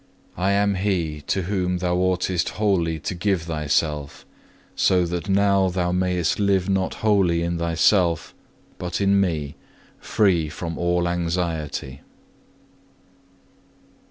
I 0.35 0.53
am 0.53 0.73
He 0.73 1.21
to 1.27 1.43
whom 1.43 1.77
thou 1.77 1.95
oughtest 1.97 2.49
wholly 2.57 2.97
to 3.01 3.13
give 3.13 3.43
thyself; 3.43 4.25
so 4.75 5.05
that 5.05 5.29
now 5.29 5.69
thou 5.69 5.91
mayest 5.91 6.39
live 6.39 6.67
not 6.67 6.95
wholly 7.05 7.43
in 7.43 7.59
thyself, 7.59 8.33
but 8.79 8.99
in 8.99 9.19
Me, 9.21 9.53
free 9.99 10.49
from 10.49 10.75
all 10.79 11.07
anxiety. 11.07 12.01